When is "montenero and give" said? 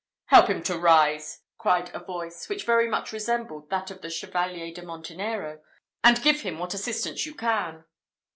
4.81-6.41